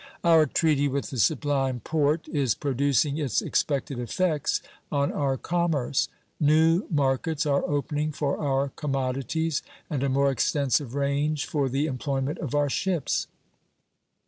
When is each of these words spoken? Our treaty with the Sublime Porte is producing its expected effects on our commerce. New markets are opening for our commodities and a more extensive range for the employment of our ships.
Our 0.23 0.47
treaty 0.47 0.87
with 0.87 1.11
the 1.11 1.19
Sublime 1.19 1.79
Porte 1.81 2.27
is 2.29 2.55
producing 2.55 3.19
its 3.19 3.39
expected 3.39 3.99
effects 3.99 4.59
on 4.91 5.11
our 5.11 5.37
commerce. 5.37 6.09
New 6.39 6.87
markets 6.89 7.45
are 7.45 7.63
opening 7.65 8.11
for 8.11 8.39
our 8.39 8.69
commodities 8.69 9.61
and 9.91 10.01
a 10.01 10.09
more 10.09 10.31
extensive 10.31 10.95
range 10.95 11.45
for 11.45 11.69
the 11.69 11.85
employment 11.85 12.39
of 12.39 12.55
our 12.55 12.67
ships. 12.67 13.27